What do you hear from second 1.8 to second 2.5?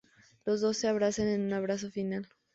final.